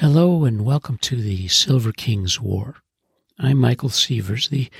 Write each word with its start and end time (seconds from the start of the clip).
Hello 0.00 0.46
and 0.46 0.64
welcome 0.64 0.96
to 1.02 1.16
the 1.16 1.46
Silver 1.48 1.92
Kings 1.92 2.40
War. 2.40 2.76
I'm 3.38 3.58
Michael 3.58 3.90
Sievers, 3.90 4.48
the 4.48 4.70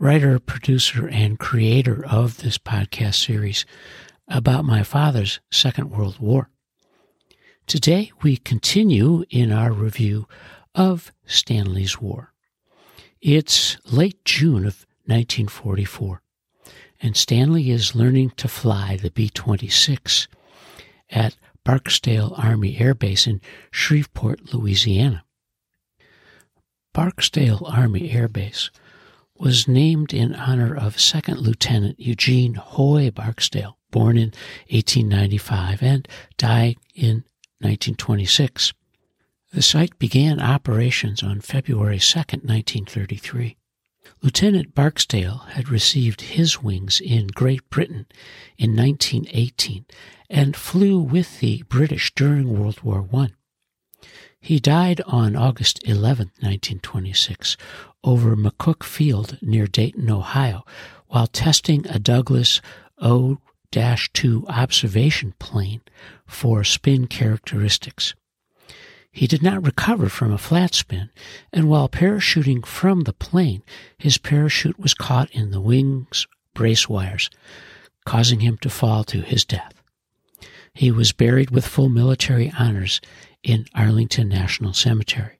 writer, 0.00 0.40
producer, 0.40 1.06
and 1.06 1.38
creator 1.38 2.04
of 2.04 2.38
this 2.38 2.58
podcast 2.58 3.24
series 3.24 3.64
about 4.26 4.64
my 4.64 4.82
father's 4.82 5.38
Second 5.48 5.92
World 5.92 6.18
War. 6.18 6.50
Today 7.68 8.10
we 8.22 8.36
continue 8.36 9.24
in 9.30 9.52
our 9.52 9.70
review 9.70 10.26
of 10.74 11.12
Stanley's 11.24 12.00
War. 12.00 12.32
It's 13.20 13.76
late 13.92 14.24
June 14.24 14.66
of 14.66 14.84
1944, 15.06 16.20
and 17.00 17.16
Stanley 17.16 17.70
is 17.70 17.94
learning 17.94 18.32
to 18.38 18.48
fly 18.48 18.96
the 18.96 19.12
B 19.12 19.30
26 19.32 20.26
at 21.10 21.36
Barksdale 21.64 22.34
Army 22.36 22.78
Air 22.78 22.94
Base 22.94 23.26
in 23.26 23.40
Shreveport, 23.70 24.52
Louisiana. 24.52 25.24
Barksdale 26.92 27.64
Army 27.66 28.10
Air 28.10 28.28
Base 28.28 28.70
was 29.36 29.66
named 29.66 30.12
in 30.12 30.34
honor 30.34 30.76
of 30.76 31.00
Second 31.00 31.40
Lieutenant 31.40 31.98
Eugene 31.98 32.54
Hoy 32.54 33.10
Barksdale, 33.10 33.78
born 33.90 34.16
in 34.16 34.32
1895 34.70 35.82
and 35.82 36.08
died 36.36 36.76
in 36.94 37.24
1926. 37.60 38.72
The 39.52 39.62
site 39.62 39.98
began 39.98 40.40
operations 40.40 41.22
on 41.22 41.40
February 41.40 41.98
2, 41.98 42.18
1933. 42.18 43.56
Lieutenant 44.22 44.74
Barksdale 44.74 45.38
had 45.50 45.68
received 45.68 46.20
his 46.22 46.62
wings 46.62 47.00
in 47.00 47.26
Great 47.28 47.68
Britain 47.70 48.06
in 48.56 48.76
1918 48.76 49.86
and 50.30 50.56
flew 50.56 50.98
with 50.98 51.40
the 51.40 51.62
British 51.68 52.12
during 52.14 52.58
World 52.58 52.82
War 52.82 53.08
I. 53.12 53.28
He 54.40 54.60
died 54.60 55.00
on 55.06 55.36
August 55.36 55.80
11, 55.86 56.26
1926, 56.40 57.56
over 58.02 58.36
McCook 58.36 58.82
Field 58.82 59.38
near 59.40 59.66
Dayton, 59.66 60.10
Ohio, 60.10 60.64
while 61.06 61.26
testing 61.26 61.86
a 61.86 61.98
Douglas 61.98 62.60
O 62.98 63.38
2 63.72 64.46
observation 64.48 65.34
plane 65.38 65.80
for 66.26 66.62
spin 66.62 67.06
characteristics. 67.06 68.14
He 69.14 69.28
did 69.28 69.44
not 69.44 69.64
recover 69.64 70.08
from 70.08 70.32
a 70.32 70.38
flat 70.38 70.74
spin, 70.74 71.08
and 71.52 71.68
while 71.68 71.88
parachuting 71.88 72.66
from 72.66 73.02
the 73.02 73.12
plane, 73.12 73.62
his 73.96 74.18
parachute 74.18 74.76
was 74.76 74.92
caught 74.92 75.30
in 75.30 75.52
the 75.52 75.60
wing's 75.60 76.26
brace 76.52 76.88
wires, 76.88 77.30
causing 78.04 78.40
him 78.40 78.58
to 78.58 78.68
fall 78.68 79.04
to 79.04 79.20
his 79.20 79.44
death. 79.44 79.72
He 80.74 80.90
was 80.90 81.12
buried 81.12 81.50
with 81.50 81.64
full 81.64 81.88
military 81.88 82.52
honors 82.58 83.00
in 83.44 83.66
Arlington 83.72 84.28
National 84.28 84.72
Cemetery. 84.72 85.38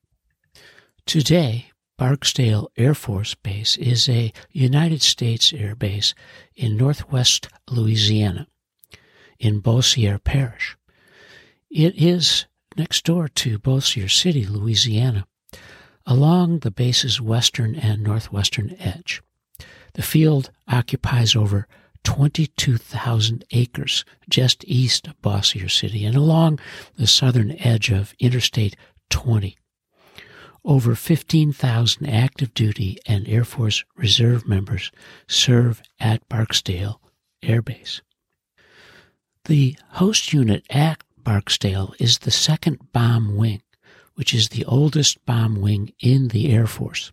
Today, 1.05 1.73
Barksdale 1.99 2.71
Air 2.77 2.95
Force 2.95 3.35
Base 3.35 3.77
is 3.77 4.09
a 4.09 4.33
United 4.53 5.03
States 5.03 5.53
Air 5.53 5.75
Base 5.75 6.15
in 6.55 6.77
northwest 6.77 7.49
Louisiana, 7.69 8.47
in 9.41 9.59
Bossier 9.59 10.21
Parish. 10.21 10.77
It 11.69 11.97
is 11.97 12.47
next 12.77 13.05
door 13.05 13.29
to 13.29 13.59
Bossier 13.59 14.09
City, 14.09 14.47
Louisiana, 14.47 15.27
along 16.07 16.61
the 16.61 16.71
base's 16.71 17.21
western 17.21 17.75
and 17.75 18.03
northwestern 18.03 18.77
edge. 18.79 19.23
The 19.95 20.03
field 20.03 20.51
occupies 20.69 21.37
over 21.37 21.69
22,000 22.05 23.45
acres 23.53 24.05
just 24.29 24.65
east 24.67 25.07
of 25.07 25.21
Bossier 25.23 25.69
City 25.69 26.05
and 26.05 26.15
along 26.15 26.59
the 26.97 27.07
southern 27.07 27.53
edge 27.53 27.91
of 27.91 28.15
Interstate 28.19 28.77
20. 29.11 29.57
Over 30.65 30.95
15,000 30.95 32.07
active 32.07 32.55
duty 32.55 32.99
and 33.07 33.29
Air 33.29 33.45
Force 33.45 33.85
Reserve 33.97 34.47
members 34.47 34.91
serve 35.29 35.83
at 36.01 36.27
Barksdale 36.29 37.01
Air 37.43 37.63
Base. 37.63 38.01
The 39.45 39.77
host 39.91 40.33
unit 40.33 40.65
at 40.71 41.04
Barksdale 41.25 41.95
is 41.99 42.19
the 42.19 42.31
second 42.31 42.93
bomb 42.93 43.37
wing, 43.37 43.63
which 44.15 44.35
is 44.35 44.51
the 44.51 44.65
oldest 44.67 45.25
bomb 45.27 45.61
wing 45.61 45.93
in 46.01 46.29
the 46.29 46.53
Air 46.53 46.67
Force. 46.67 47.11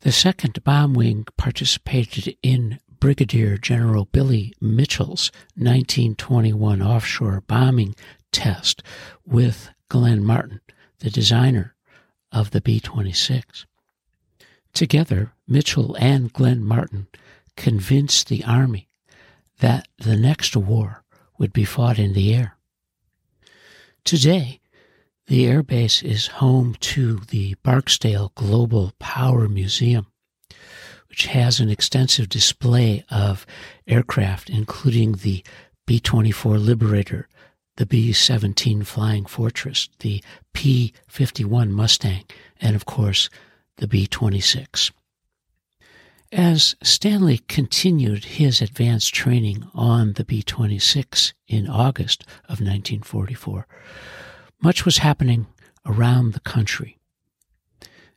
The 0.00 0.12
second 0.12 0.62
bomb 0.62 0.92
wing 0.94 1.26
participated 1.36 2.36
in 2.42 2.78
Brigadier 3.00 3.56
General 3.56 4.04
Billy 4.04 4.52
Mitchell's 4.60 5.32
1921 5.56 6.82
offshore 6.82 7.42
bombing 7.46 7.94
test 8.32 8.82
with 9.24 9.70
Glenn 9.88 10.22
Martin, 10.22 10.60
the 11.00 11.10
designer 11.10 11.74
of 12.30 12.50
the 12.50 12.60
B 12.60 12.80
26. 12.80 13.66
Together, 14.72 15.32
Mitchell 15.46 15.96
and 15.98 16.32
Glenn 16.32 16.64
Martin 16.64 17.06
convinced 17.56 18.28
the 18.28 18.44
Army 18.44 18.88
that 19.60 19.86
the 19.98 20.16
next 20.16 20.56
war 20.56 21.04
would 21.38 21.52
be 21.52 21.64
fought 21.64 21.98
in 21.98 22.12
the 22.12 22.34
air. 22.34 22.53
Today, 24.04 24.60
the 25.28 25.44
airbase 25.46 26.02
is 26.02 26.26
home 26.26 26.76
to 26.80 27.20
the 27.30 27.54
Barksdale 27.62 28.32
Global 28.34 28.92
Power 28.98 29.48
Museum, 29.48 30.08
which 31.08 31.24
has 31.24 31.58
an 31.58 31.70
extensive 31.70 32.28
display 32.28 33.02
of 33.10 33.46
aircraft, 33.86 34.50
including 34.50 35.12
the 35.12 35.42
B 35.86 36.00
24 36.00 36.58
Liberator, 36.58 37.30
the 37.76 37.86
B 37.86 38.12
17 38.12 38.84
Flying 38.84 39.24
Fortress, 39.24 39.88
the 40.00 40.22
P 40.52 40.92
51 41.08 41.72
Mustang, 41.72 42.24
and 42.60 42.76
of 42.76 42.84
course, 42.84 43.30
the 43.78 43.88
B 43.88 44.06
26. 44.06 44.92
As 46.34 46.74
Stanley 46.82 47.38
continued 47.46 48.24
his 48.24 48.60
advanced 48.60 49.14
training 49.14 49.68
on 49.72 50.14
the 50.14 50.24
B 50.24 50.42
26 50.42 51.32
in 51.46 51.68
August 51.68 52.22
of 52.46 52.58
1944, 52.60 53.68
much 54.60 54.84
was 54.84 54.98
happening 54.98 55.46
around 55.86 56.32
the 56.32 56.40
country. 56.40 56.98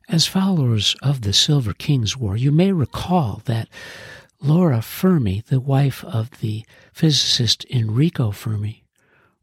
As 0.08 0.26
followers 0.26 0.96
of 1.00 1.20
the 1.20 1.32
Silver 1.32 1.72
Kings 1.72 2.16
War, 2.16 2.36
you 2.36 2.50
may 2.50 2.72
recall 2.72 3.40
that 3.44 3.68
Laura 4.40 4.82
Fermi, 4.82 5.44
the 5.46 5.60
wife 5.60 6.02
of 6.02 6.40
the 6.40 6.64
physicist 6.92 7.64
Enrico 7.70 8.32
Fermi, 8.32 8.82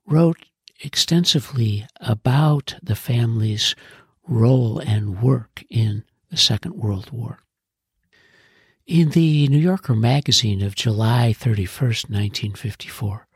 wrote 0.05 0.47
extensively 0.81 1.87
about 2.01 2.75
the 2.83 2.95
family's 2.95 3.73
role 4.27 4.79
and 4.79 5.21
work 5.21 5.63
in 5.69 6.03
the 6.29 6.35
Second 6.35 6.75
World 6.75 7.11
War. 7.11 7.39
In 8.87 9.09
the 9.09 9.47
New 9.47 9.57
Yorker 9.57 9.95
magazine 9.95 10.61
of 10.61 10.75
July 10.75 11.33
31, 11.33 11.87
1954, 12.07 13.27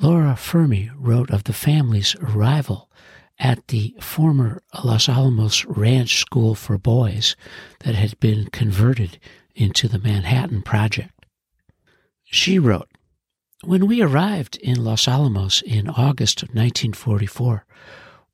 Laura 0.00 0.36
Fermi 0.36 0.90
wrote 0.98 1.30
of 1.30 1.44
the 1.44 1.54
family's 1.54 2.14
arrival 2.16 2.90
at 3.38 3.68
the 3.68 3.94
former 4.00 4.60
Los 4.84 5.08
Alamos 5.08 5.64
Ranch 5.64 6.18
School 6.18 6.54
for 6.54 6.76
Boys 6.76 7.36
that 7.84 7.94
had 7.94 8.20
been 8.20 8.50
converted 8.50 9.18
into 9.54 9.88
the 9.88 9.98
Manhattan 9.98 10.60
Project. 10.60 11.24
She 12.24 12.58
wrote, 12.58 12.90
When 13.64 13.86
we 13.86 14.02
arrived 14.02 14.58
in 14.58 14.84
Los 14.84 15.08
Alamos 15.08 15.62
in 15.62 15.88
August 15.88 16.42
of 16.42 16.50
1944, 16.50 17.64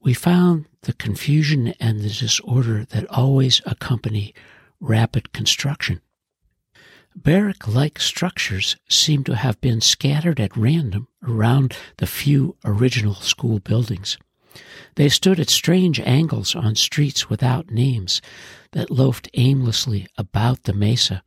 we 0.01 0.13
found 0.13 0.67
the 0.81 0.93
confusion 0.95 1.69
and 1.79 2.01
the 2.01 2.09
disorder 2.09 2.85
that 2.87 3.09
always 3.11 3.63
accompany 3.65 4.35
rapid 4.81 5.33
construction. 5.33 6.01
Barrack 7.19 7.67
like 7.67 7.99
structures 7.99 8.77
seem 8.91 9.25
to 9.25 9.37
have 9.37 9.59
been 9.63 9.81
scattered 9.81 10.39
at 10.39 10.55
random 10.55 11.09
around 11.27 11.75
the 11.97 12.07
few 12.07 12.57
original 12.63 13.15
school 13.15 13.59
buildings. 13.59 14.19
They 14.97 15.09
stood 15.09 15.41
at 15.41 15.49
strange 15.49 15.99
angles 16.01 16.55
on 16.55 16.77
streets 16.77 17.31
without 17.31 17.71
names 17.71 18.21
that 18.73 18.91
loafed 18.91 19.31
aimlessly 19.33 20.07
about 20.19 20.65
the 20.65 20.75
mesa. 20.75 21.23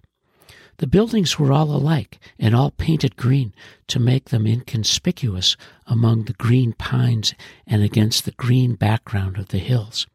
The 0.78 0.88
buildings 0.88 1.40
were 1.40 1.52
all 1.52 1.72
alike 1.76 2.20
and 2.38 2.56
all 2.56 2.70
painted 2.70 3.16
green 3.16 3.54
to 3.88 4.00
make 4.00 4.30
them 4.30 4.46
inconspicuous 4.46 5.58
among 5.88 6.26
the 6.26 6.34
green 6.34 6.74
pines 6.74 7.34
and 7.66 7.82
against 7.82 8.26
the 8.26 8.32
green 8.32 8.76
background 8.76 9.38
of 9.38 9.48
the 9.48 9.58
hills. 9.58 10.06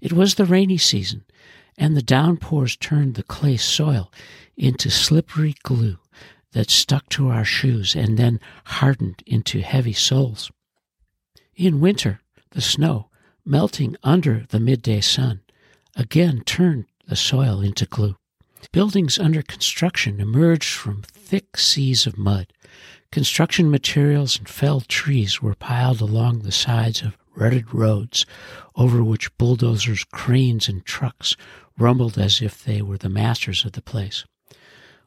It 0.00 0.14
was 0.14 0.34
the 0.34 0.46
rainy 0.46 0.78
season, 0.78 1.24
and 1.76 1.96
the 1.96 2.02
downpours 2.02 2.76
turned 2.76 3.14
the 3.14 3.22
clay 3.22 3.56
soil 3.56 4.12
into 4.56 4.90
slippery 4.90 5.54
glue 5.62 5.98
that 6.52 6.70
stuck 6.70 7.08
to 7.10 7.28
our 7.28 7.44
shoes 7.44 7.94
and 7.94 8.16
then 8.16 8.40
hardened 8.64 9.22
into 9.26 9.60
heavy 9.60 9.92
soles. 9.92 10.50
In 11.56 11.80
winter, 11.80 12.20
the 12.50 12.60
snow, 12.60 13.10
melting 13.44 13.96
under 14.02 14.46
the 14.48 14.60
midday 14.60 15.00
sun, 15.00 15.40
again 15.96 16.42
turned 16.44 16.86
the 17.06 17.16
soil 17.16 17.60
into 17.60 17.86
glue. 17.86 18.16
Buildings 18.72 19.18
under 19.18 19.42
construction 19.42 20.20
emerged 20.20 20.74
from 20.74 21.02
thick 21.02 21.56
seas 21.56 22.06
of 22.06 22.16
mud. 22.16 22.52
Construction 23.12 23.70
materials 23.70 24.38
and 24.38 24.48
felled 24.48 24.88
trees 24.88 25.42
were 25.42 25.54
piled 25.54 26.00
along 26.00 26.40
the 26.40 26.52
sides 26.52 27.02
of 27.02 27.16
rutted 27.36 27.74
roads 27.74 28.24
over 28.76 29.02
which 29.02 29.36
bulldozers, 29.38 30.04
cranes, 30.04 30.68
and 30.68 30.84
trucks 30.84 31.36
rumbled 31.78 32.18
as 32.18 32.40
if 32.40 32.62
they 32.62 32.82
were 32.82 32.98
the 32.98 33.08
masters 33.08 33.64
of 33.64 33.72
the 33.72 33.82
place. 33.82 34.24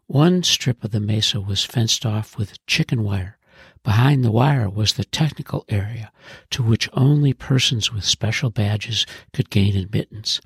One 0.07 0.43
strip 0.43 0.83
of 0.83 0.91
the 0.91 0.99
mesa 0.99 1.41
was 1.41 1.65
fenced 1.65 2.05
off 2.05 2.37
with 2.37 2.65
chicken 2.65 3.03
wire. 3.03 3.37
Behind 3.83 4.23
the 4.23 4.31
wire 4.31 4.69
was 4.69 4.93
the 4.93 5.05
technical 5.05 5.65
area 5.69 6.11
to 6.51 6.63
which 6.63 6.89
only 6.93 7.33
persons 7.33 7.91
with 7.91 8.03
special 8.03 8.49
badges 8.49 9.05
could 9.33 9.49
gain 9.49 9.75
admittance. 9.75 10.41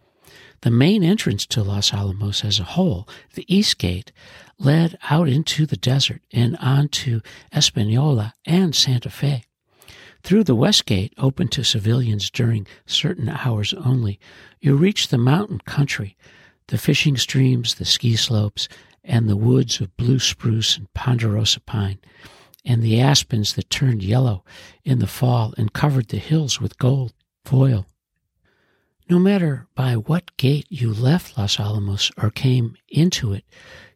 The 0.62 0.71
main 0.71 1.03
entrance 1.03 1.45
to 1.47 1.63
Los 1.63 1.94
Alamos 1.94 2.45
as 2.45 2.59
a 2.59 2.63
whole, 2.63 3.07
the 3.33 3.45
East 3.53 3.77
Gate, 3.79 4.12
led 4.59 4.97
out 5.09 5.27
into 5.27 5.65
the 5.65 5.77
desert 5.77 6.21
and 6.31 6.56
on 6.57 6.88
to 6.89 7.21
Espanola 7.51 8.33
and 8.45 8.75
Santa 8.75 9.09
Fe. 9.09 9.44
Through 10.23 10.44
the 10.44 10.56
West 10.56 10.85
Gate, 10.85 11.13
open 11.18 11.47
to 11.50 11.63
civilians 11.63 12.29
during 12.29 12.68
certain 12.85 13.29
hours 13.29 13.73
only, 13.73 14.19
you 14.59 14.75
reach 14.75 15.07
the 15.07 15.18
mountain 15.18 15.59
country, 15.59 16.15
the 16.68 16.77
fishing 16.77 17.18
streams, 17.18 17.75
the 17.75 17.85
ski 17.85 18.15
slopes, 18.15 18.69
and 19.03 19.27
the 19.27 19.35
woods 19.35 19.81
of 19.81 19.95
blue 19.97 20.19
spruce 20.19 20.77
and 20.77 20.94
ponderosa 20.94 21.59
pine, 21.59 22.00
and 22.63 22.83
the 22.83 23.01
aspens 23.01 23.53
that 23.56 23.69
turned 23.69 24.03
yellow 24.03 24.44
in 24.85 25.00
the 25.00 25.07
fall 25.07 25.53
and 25.57 25.73
covered 25.73 26.09
the 26.09 26.18
hills 26.18 26.62
with 26.62 26.77
gold 26.77 27.13
foil. 27.44 27.88
No 29.09 29.19
matter 29.19 29.68
by 29.75 29.95
what 29.95 30.38
gate 30.38 30.68
you 30.69 30.94
left 30.94 31.38
Los 31.38 31.59
Alamos 31.59 32.12
or 32.15 32.29
came 32.29 32.77
into 32.88 33.33
it, 33.33 33.44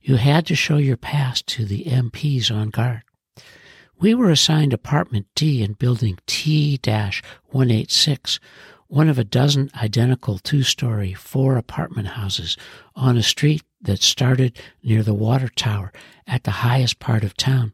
you 0.02 0.18
had 0.18 0.46
to 0.48 0.56
show 0.56 0.78
your 0.78 0.98
pass 0.98 1.42
to 1.44 1.64
the 1.64 1.86
MPs 1.86 2.54
on 2.54 2.70
guard. 2.70 3.04
We 3.98 4.14
were 4.14 4.30
assigned 4.30 4.74
apartment 4.74 5.28
D 5.36 5.64
in 5.64 5.74
building 5.74 6.20
T 6.26 6.78
186, 6.84 8.40
one 8.88 9.08
of 9.08 9.18
a 9.18 9.24
dozen 9.24 9.72
identical 9.82 10.38
two 10.38 10.64
story, 10.64 11.14
four 11.14 11.56
apartment 11.56 12.10
houses 12.10 12.58
on 12.94 13.16
a 13.16 13.24
street 13.24 13.64
that 13.82 14.02
started 14.02 14.60
near 14.84 15.02
the 15.02 15.14
water 15.14 15.48
tower 15.48 15.94
at 16.28 16.44
the 16.44 16.52
highest 16.52 17.00
part 17.00 17.24
of 17.24 17.38
town, 17.38 17.72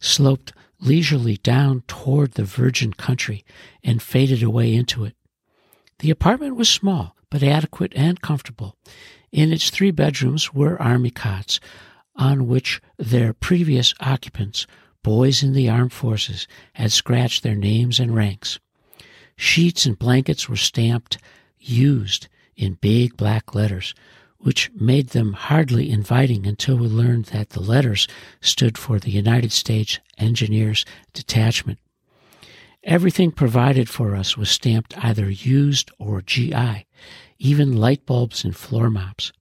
sloped 0.00 0.52
leisurely 0.80 1.36
down 1.36 1.84
toward 1.86 2.32
the 2.32 2.44
virgin 2.44 2.92
country, 2.92 3.44
and 3.84 4.02
faded 4.02 4.42
away 4.42 4.74
into 4.74 5.04
it. 5.04 5.14
The 6.00 6.10
apartment 6.10 6.56
was 6.56 6.68
small, 6.68 7.14
but 7.30 7.44
adequate 7.44 7.92
and 7.94 8.20
comfortable. 8.20 8.76
In 9.30 9.52
its 9.52 9.70
three 9.70 9.92
bedrooms 9.92 10.52
were 10.52 10.82
army 10.82 11.10
cots, 11.10 11.60
on 12.16 12.48
which 12.48 12.82
their 12.98 13.32
previous 13.32 13.94
occupants, 14.00 14.66
boys 15.02 15.42
in 15.42 15.52
the 15.52 15.68
armed 15.68 15.92
forces, 15.92 16.46
had 16.74 16.92
scratched 16.92 17.42
their 17.42 17.54
names 17.54 17.98
and 17.98 18.14
ranks. 18.14 18.58
Sheets 19.36 19.86
and 19.86 19.98
blankets 19.98 20.48
were 20.48 20.56
stamped 20.56 21.18
used 21.58 22.28
in 22.56 22.74
big 22.74 23.16
black 23.16 23.54
letters, 23.54 23.94
which 24.38 24.70
made 24.74 25.08
them 25.08 25.32
hardly 25.32 25.90
inviting 25.90 26.46
until 26.46 26.76
we 26.76 26.86
learned 26.86 27.26
that 27.26 27.50
the 27.50 27.60
letters 27.60 28.08
stood 28.40 28.76
for 28.76 28.98
the 28.98 29.10
United 29.10 29.52
States 29.52 29.98
Engineers 30.18 30.84
Detachment. 31.12 31.78
Everything 32.84 33.30
provided 33.30 33.88
for 33.88 34.16
us 34.16 34.36
was 34.36 34.50
stamped 34.50 34.96
either 35.04 35.30
used 35.30 35.90
or 35.98 36.20
GI, 36.20 36.86
even 37.38 37.76
light 37.76 38.04
bulbs 38.06 38.44
and 38.44 38.56
floor 38.56 38.90
mops. 38.90 39.32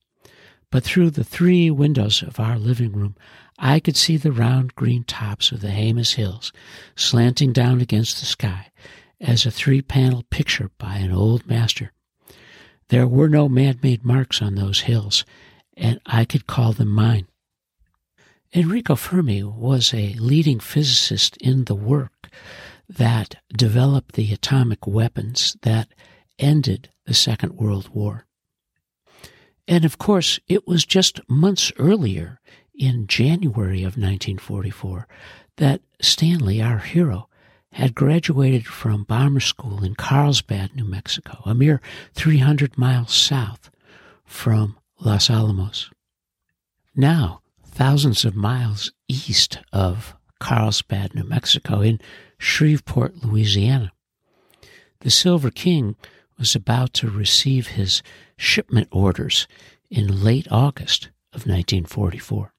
But 0.69 0.84
through 0.84 1.10
the 1.12 1.24
three 1.24 1.72
windows 1.72 2.22
of 2.22 2.40
our 2.40 2.58
living 2.58 2.94
room, 2.94 3.16
I 3.63 3.80
could 3.80 3.96
see 3.96 4.18
the 4.18 4.31
round 4.31 4.74
green 4.74 5.04
tops 5.04 5.52
of 5.52 5.62
the 5.62 5.68
Jemez 5.68 6.16
Hills 6.16 6.52
slanting 6.96 7.54
down 7.54 7.80
against 7.80 8.19
the 8.19 8.25
sky 8.25 8.72
as 9.19 9.46
a 9.46 9.52
three 9.52 9.84
panel 9.84 10.24
picture 10.31 10.72
by 10.80 10.96
an 10.96 11.12
old 11.12 11.46
master. 11.46 11.92
There 12.90 13.08
were 13.08 13.30
no 13.30 13.48
man 13.48 13.80
made 13.84 14.04
marks 14.04 14.42
on 14.42 14.56
those 14.56 14.81
hills, 14.81 15.25
and 15.78 16.02
I 16.08 16.25
could 16.25 16.48
call 16.48 16.74
them 16.74 16.90
mine. 16.90 17.28
Enrico 18.52 18.96
Fermi 18.96 19.44
was 19.44 19.94
a 19.94 20.16
leading 20.16 20.60
physicist 20.60 21.38
in 21.38 21.66
the 21.66 21.75
work 21.75 22.30
that 22.90 23.36
developed 23.56 24.16
the 24.16 24.34
atomic 24.34 24.88
weapons 24.88 25.56
that 25.62 25.88
ended 26.40 26.90
the 27.06 27.13
Second 27.13 27.54
World 27.54 27.90
War. 27.94 28.25
And 29.68 29.86
of 29.86 30.00
course, 30.00 30.40
it 30.48 30.68
was 30.68 30.84
just 30.84 31.22
months 31.30 31.72
earlier, 31.78 32.42
in 32.81 33.06
January 33.06 33.81
of 33.81 33.95
1944, 33.95 35.07
that 35.57 35.81
Stanley, 36.01 36.60
our 36.60 36.80
hero, 36.80 37.30
had 37.74 37.94
graduated 37.94 38.66
from 38.66 39.04
bomber 39.04 39.39
school 39.39 39.83
in 39.83 39.94
Carlsbad, 39.94 40.75
New 40.75 40.86
Mexico, 40.86 41.44
a 41.45 41.54
mere 41.54 41.80
300 42.16 42.80
miles 42.80 43.13
south 43.13 43.69
from 44.25 44.80
Los 45.00 45.30
Alamos. 45.30 45.92
Now, 46.95 47.42
thousands 47.63 48.25
of 48.25 48.36
miles 48.36 48.92
east 49.07 49.60
of 49.72 50.16
Carlsbad, 50.39 51.13
New 51.13 51.24
Mexico, 51.24 51.81
in 51.81 52.01
Shreveport, 52.39 53.24
Louisiana. 53.24 53.92
The 55.01 55.12
Silver 55.12 55.51
King 55.51 55.95
was 56.39 56.56
about 56.56 56.94
to 56.95 57.12
receive 57.12 57.68
his 57.68 58.01
shipment 58.38 58.88
orders 58.92 59.48
in 59.92 60.24
late 60.24 60.48
August 60.50 61.10
of 61.31 61.45
1944. 61.45 62.51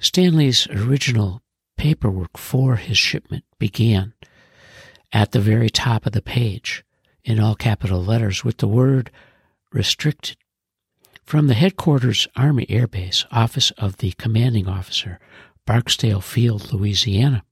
Stanley's 0.00 0.66
original 0.68 1.42
paperwork 1.76 2.36
for 2.36 2.76
his 2.76 2.98
shipment 2.98 3.44
began 3.58 4.14
at 5.12 5.32
the 5.32 5.40
very 5.40 5.70
top 5.70 6.06
of 6.06 6.12
the 6.12 6.22
page 6.22 6.84
in 7.24 7.40
all 7.40 7.54
capital 7.54 8.02
letters 8.02 8.44
with 8.44 8.58
the 8.58 8.68
word 8.68 9.10
restricted. 9.72 10.36
From 11.24 11.46
the 11.46 11.54
headquarters 11.54 12.26
Army 12.36 12.64
Air 12.68 12.86
Base, 12.86 13.26
office 13.30 13.70
of 13.72 13.98
the 13.98 14.12
commanding 14.12 14.68
officer, 14.68 15.18
Barksdale 15.66 16.22
Field, 16.22 16.72
Louisiana, 16.72 17.44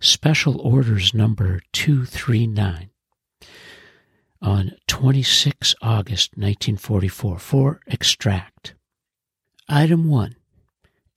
Special 0.00 0.60
Orders 0.60 1.14
Number 1.14 1.60
239 1.72 2.90
on 4.42 4.72
26 4.88 5.74
August 5.80 6.32
1944 6.36 7.38
for 7.38 7.80
extract. 7.86 8.74
Item 9.68 10.08
1 10.08 10.36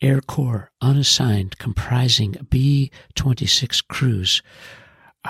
Air 0.05 0.21
Corps 0.21 0.69
unassigned 0.81 1.57
comprising 1.57 2.35
B 2.51 2.91
26 3.15 3.81
crews 3.81 4.43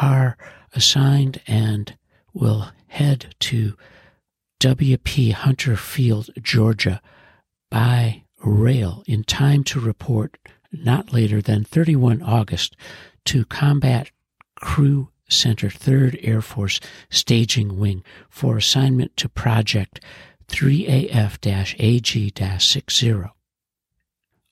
are 0.01 0.38
assigned 0.74 1.42
and 1.48 1.98
will 2.33 2.72
head 2.88 3.33
to 3.39 3.77
WP 4.60 5.32
Hunter 5.32 5.77
Field, 5.77 6.29
Georgia 6.41 7.01
by 7.72 8.24
rail 8.44 9.01
in 9.08 9.24
time 9.24 9.63
to 9.63 9.79
report 9.79 10.38
not 10.74 11.13
later 11.13 11.41
than 11.41 11.63
31 11.63 12.22
August 12.22 12.75
to 13.24 13.46
Combat 13.46 14.12
Crew 14.55 15.08
Center 15.29 15.70
3rd 15.70 16.20
Air 16.22 16.41
Force 16.41 16.82
Staging 17.10 17.79
Wing 17.79 18.03
for 18.29 18.58
assignment 18.58 19.15
to 19.15 19.29
Project 19.29 20.01
3AF 20.50 21.75
AG 21.79 22.60
60. 22.60 23.35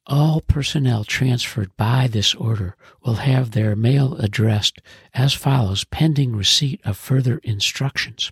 All 0.06 0.42
personnel 0.42 1.06
transferred 1.06 1.76
by 1.78 2.08
this 2.08 2.36
order 2.36 2.76
will 3.04 3.16
have 3.16 3.52
their 3.52 3.76
mail 3.76 4.16
addressed 4.16 4.82
as 5.14 5.34
follows 5.34 5.86
pending 5.86 6.36
receipt 6.36 6.82
of 6.84 6.98
further 6.98 7.38
instructions. 7.44 8.32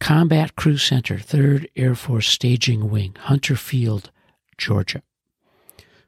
Combat 0.00 0.56
Crew 0.56 0.78
Center, 0.78 1.16
3rd 1.16 1.68
Air 1.76 1.94
Force 1.94 2.28
Staging 2.28 2.90
Wing, 2.90 3.14
Hunter 3.18 3.56
Field, 3.56 4.10
Georgia. 4.58 5.02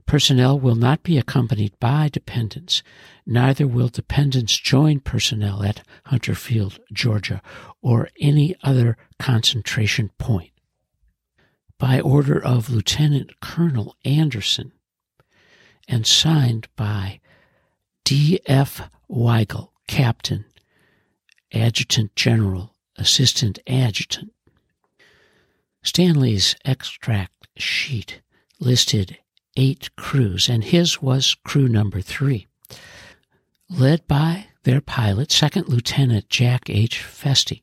Personnel 0.04 0.58
will 0.58 0.74
not 0.74 1.02
be 1.02 1.16
accompanied 1.16 1.78
by 1.78 2.08
dependents. 2.08 2.82
Neither 3.26 3.66
will 3.66 3.88
dependents 3.88 4.58
join 4.58 5.00
personnel 5.00 5.62
at 5.62 5.82
Hunter 6.06 6.34
Field, 6.34 6.80
Georgia, 6.92 7.40
or 7.82 8.08
any 8.18 8.56
other 8.62 8.96
concentration 9.18 10.10
point. 10.18 10.50
By 11.78 12.00
order 12.00 12.42
of 12.42 12.70
Lieutenant 12.70 13.40
Colonel 13.40 13.96
Anderson 14.04 14.72
and 15.86 16.06
signed 16.06 16.68
by 16.76 17.20
D.F. 18.04 18.90
Weigel, 19.08 19.70
Captain, 19.86 20.44
Adjutant 21.52 22.14
General, 22.16 22.74
Assistant 22.96 23.58
Adjutant. 23.66 24.32
Stanley's 25.82 26.56
extract 26.64 27.46
sheet 27.56 28.20
listed 28.60 29.18
eight 29.56 29.94
crews, 29.96 30.48
and 30.48 30.64
his 30.64 31.00
was 31.00 31.36
crew 31.44 31.68
number 31.68 32.00
three, 32.00 32.46
led 33.70 34.06
by 34.06 34.46
their 34.64 34.80
pilot, 34.80 35.32
Second 35.32 35.68
Lieutenant 35.68 36.28
Jack 36.28 36.68
H. 36.68 37.02
Feste, 37.02 37.62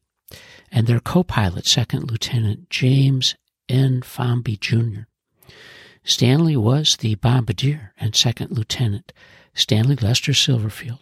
and 0.72 0.88
their 0.88 1.00
co 1.00 1.24
pilot, 1.24 1.66
Second 1.68 2.10
Lieutenant 2.10 2.70
James 2.70 3.36
N. 3.70 4.02
Fomby 4.02 4.60
Jr. 4.60 5.04
Stanley 6.04 6.56
was 6.56 6.98
the 6.98 7.16
bombardier 7.16 7.94
and 7.98 8.16
Second 8.16 8.52
Lieutenant 8.52 9.12
Stanley 9.54 9.96
Lester 9.96 10.34
Silverfield. 10.34 11.00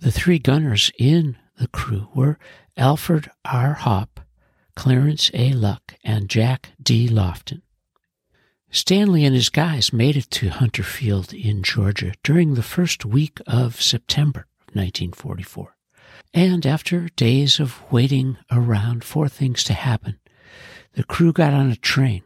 The 0.00 0.10
three 0.10 0.38
gunners 0.38 0.90
in 0.98 1.36
the 1.58 1.68
crew 1.68 2.08
were 2.14 2.38
Alfred 2.76 3.30
R. 3.44 3.74
Hopp, 3.74 4.20
Clarence 4.74 5.30
A. 5.34 5.52
Luck, 5.52 5.94
and 6.04 6.28
Jack 6.28 6.70
D. 6.82 7.08
Lofton. 7.08 7.62
Stanley 8.70 9.24
and 9.24 9.34
his 9.34 9.48
guys 9.48 9.92
made 9.92 10.16
it 10.16 10.30
to 10.30 10.50
Hunter 10.50 10.82
Field 10.82 11.32
in 11.32 11.62
Georgia 11.62 12.12
during 12.22 12.54
the 12.54 12.62
first 12.62 13.04
week 13.04 13.40
of 13.46 13.80
September 13.80 14.40
of 14.60 14.74
1944. 14.74 15.76
And 16.34 16.66
after 16.66 17.08
days 17.16 17.58
of 17.58 17.80
waiting 17.90 18.36
around 18.52 19.04
for 19.04 19.28
things 19.28 19.64
to 19.64 19.72
happen, 19.72 20.18
the 20.94 21.04
crew 21.04 21.32
got 21.32 21.54
on 21.54 21.70
a 21.70 21.76
train 21.76 22.22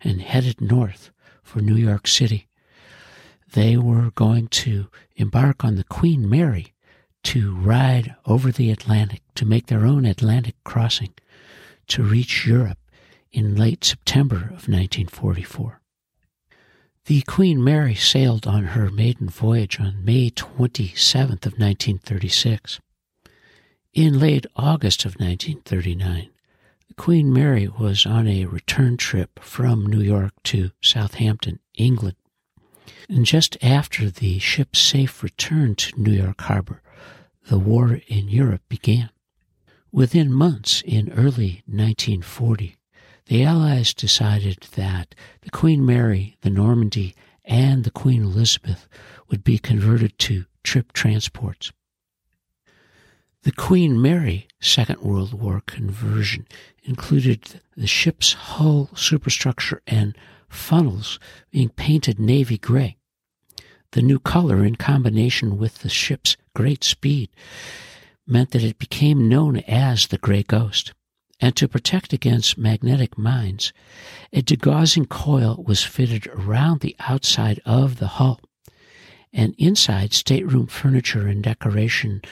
and 0.00 0.20
headed 0.20 0.60
north 0.60 1.10
for 1.42 1.60
New 1.60 1.76
York 1.76 2.06
City. 2.06 2.48
They 3.52 3.76
were 3.76 4.10
going 4.10 4.48
to 4.48 4.88
embark 5.16 5.64
on 5.64 5.76
the 5.76 5.84
Queen 5.84 6.28
Mary 6.28 6.74
to 7.24 7.54
ride 7.56 8.14
over 8.24 8.52
the 8.52 8.70
Atlantic 8.70 9.22
to 9.34 9.44
make 9.44 9.66
their 9.66 9.84
own 9.84 10.04
Atlantic 10.04 10.54
crossing 10.64 11.14
to 11.88 12.02
reach 12.02 12.46
Europe 12.46 12.78
in 13.32 13.56
late 13.56 13.84
September 13.84 14.36
of 14.36 14.68
1944. 14.68 15.80
The 17.06 17.22
Queen 17.22 17.62
Mary 17.62 17.94
sailed 17.94 18.46
on 18.46 18.64
her 18.64 18.90
maiden 18.90 19.28
voyage 19.28 19.78
on 19.78 20.04
May 20.04 20.30
27th 20.30 21.46
of 21.46 21.58
1936. 21.58 22.80
In 23.94 24.18
late 24.18 24.44
August 24.56 25.04
of 25.04 25.14
1939, 25.14 26.30
the 26.30 26.35
Queen 26.96 27.32
Mary 27.32 27.68
was 27.68 28.06
on 28.06 28.26
a 28.26 28.46
return 28.46 28.96
trip 28.96 29.38
from 29.40 29.86
New 29.86 30.00
York 30.00 30.32
to 30.44 30.70
Southampton, 30.82 31.60
England. 31.74 32.16
And 33.08 33.26
just 33.26 33.56
after 33.62 34.10
the 34.10 34.38
ship's 34.38 34.78
safe 34.78 35.22
return 35.22 35.74
to 35.76 36.00
New 36.00 36.12
York 36.12 36.40
Harbor, 36.40 36.82
the 37.48 37.58
war 37.58 38.00
in 38.08 38.28
Europe 38.28 38.62
began. 38.68 39.10
Within 39.92 40.32
months, 40.32 40.82
in 40.84 41.12
early 41.12 41.62
1940, 41.66 42.76
the 43.26 43.44
Allies 43.44 43.92
decided 43.92 44.66
that 44.74 45.14
the 45.42 45.50
Queen 45.50 45.84
Mary, 45.84 46.36
the 46.40 46.50
Normandy, 46.50 47.14
and 47.44 47.84
the 47.84 47.90
Queen 47.90 48.22
Elizabeth 48.24 48.88
would 49.28 49.44
be 49.44 49.58
converted 49.58 50.18
to 50.20 50.46
trip 50.64 50.92
transports. 50.92 51.72
The 53.46 53.52
Queen 53.52 54.02
Mary 54.02 54.48
Second 54.60 55.02
World 55.02 55.32
War 55.32 55.62
conversion 55.64 56.48
included 56.82 57.60
the 57.76 57.86
ship's 57.86 58.32
hull 58.32 58.90
superstructure 58.96 59.82
and 59.86 60.18
funnels 60.48 61.20
being 61.52 61.68
painted 61.68 62.18
navy 62.18 62.58
gray. 62.58 62.96
The 63.92 64.02
new 64.02 64.18
color, 64.18 64.64
in 64.64 64.74
combination 64.74 65.58
with 65.58 65.78
the 65.78 65.88
ship's 65.88 66.36
great 66.56 66.82
speed, 66.82 67.30
meant 68.26 68.50
that 68.50 68.64
it 68.64 68.80
became 68.80 69.28
known 69.28 69.58
as 69.58 70.08
the 70.08 70.18
Gray 70.18 70.42
Ghost. 70.42 70.92
And 71.38 71.54
to 71.54 71.68
protect 71.68 72.12
against 72.12 72.58
magnetic 72.58 73.16
mines, 73.16 73.72
a 74.32 74.42
degaussing 74.42 75.08
coil 75.08 75.62
was 75.64 75.84
fitted 75.84 76.26
around 76.26 76.80
the 76.80 76.96
outside 76.98 77.60
of 77.64 78.00
the 78.00 78.08
hull. 78.08 78.40
And 79.32 79.54
inside, 79.58 80.14
stateroom 80.14 80.66
furniture 80.66 81.28
and 81.28 81.44
decoration 81.44 82.22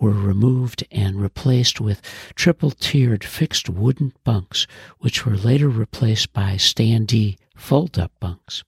were 0.00 0.10
removed 0.10 0.82
and 0.90 1.20
replaced 1.20 1.80
with 1.80 2.00
triple 2.34 2.70
tiered 2.70 3.22
fixed 3.22 3.68
wooden 3.68 4.12
bunks, 4.24 4.66
which 4.98 5.26
were 5.26 5.36
later 5.36 5.68
replaced 5.68 6.32
by 6.32 6.54
standee 6.54 7.36
fold 7.54 7.98
up 7.98 8.10
bunks. 8.18 8.64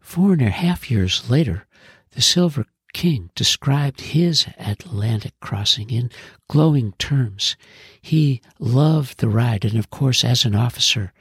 Four 0.00 0.32
and 0.32 0.42
a 0.42 0.50
half 0.50 0.90
years 0.90 1.28
later, 1.30 1.66
the 2.12 2.22
Silver 2.22 2.66
King 2.92 3.30
described 3.34 4.00
his 4.00 4.46
Atlantic 4.58 5.34
crossing 5.40 5.90
in 5.90 6.10
glowing 6.48 6.92
terms. 6.98 7.56
He 8.00 8.40
loved 8.58 9.18
the 9.18 9.28
ride, 9.28 9.64
and 9.64 9.78
of 9.78 9.90
course, 9.90 10.24
as 10.24 10.44
an 10.44 10.56
officer, 10.56 11.12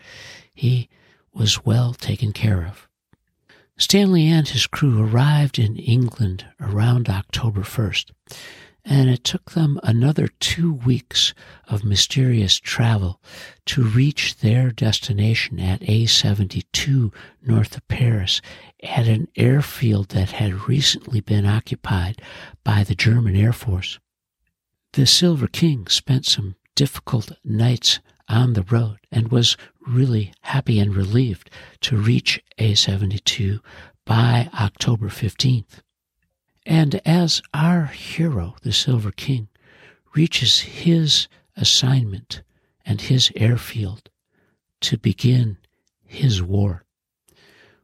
he 0.54 0.90
was 1.34 1.66
well 1.66 1.94
taken 1.94 2.34
care 2.34 2.66
of. 2.66 2.88
Stanley 3.78 4.28
and 4.28 4.48
his 4.48 4.68
crew 4.68 5.02
arrived 5.02 5.60
in 5.60 5.78
England 5.78 6.46
around 6.60 7.10
October 7.10 7.62
1st 7.62 8.12
and 8.86 9.10
it 9.10 9.24
took 9.24 9.52
them 9.52 9.80
another 9.84 10.28
two 10.40 10.74
weeks 10.74 11.34
of 11.68 11.84
mysterious 11.84 12.60
travel 12.60 13.22
to 13.66 13.84
reach 13.84 14.38
their 14.38 14.72
destination 14.72 15.60
at 15.60 15.82
A72 15.82 17.14
north 17.42 17.78
of 17.78 17.88
Paris 17.88 18.42
at 18.82 19.08
an 19.08 19.28
airfield 19.36 20.10
that 20.10 20.32
had 20.32 20.68
recently 20.68 21.22
been 21.22 21.46
occupied 21.46 22.22
by 22.64 22.84
the 22.84 22.96
German 22.96 23.36
Air 23.36 23.54
Force. 23.54 24.00
The 24.94 25.06
Silver 25.06 25.48
King 25.48 25.88
spent 25.88 26.26
some 26.26 26.56
difficult 26.76 27.34
nights 27.44 28.00
on 28.28 28.54
the 28.54 28.64
road 28.64 28.98
and 29.12 29.32
was 29.32 29.58
really 29.86 30.34
happy 30.42 30.80
and 30.80 30.96
relieved 30.96 31.50
to 31.82 31.98
reach 31.98 32.42
A72 32.58 33.60
by 34.06 34.50
October 34.60 35.10
15th. 35.10 35.82
And 36.70 37.02
as 37.04 37.42
our 37.52 37.86
hero, 37.86 38.56
the 38.62 38.72
Silver 38.72 39.12
King, 39.12 39.48
reaches 40.14 40.60
his 40.60 41.28
assignment 41.58 42.44
and 42.86 43.02
his 43.02 43.32
airfield 43.36 44.12
to 44.82 44.96
begin 44.96 45.58
his 46.06 46.44
war, 46.44 46.84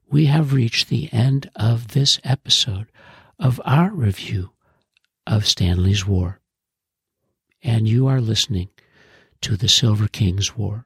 we 0.07 0.27
have 0.27 0.53
reached 0.53 0.89
the 0.89 1.11
end 1.11 1.49
of 1.55 1.89
this 1.89 2.19
episode 2.23 2.85
of 3.39 3.59
our 3.65 3.89
review 3.89 4.51
of 5.25 5.47
Stanley's 5.47 6.05
War. 6.05 6.39
And 7.63 7.87
you 7.87 8.05
are 8.05 8.21
listening 8.21 8.69
to 9.41 9.57
the 9.57 9.67
Silver 9.67 10.07
King's 10.07 10.55
War. 10.55 10.85